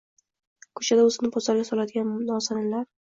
[0.79, 2.89] Ko‘chada o‘zini bozorga soladigan nozaninlar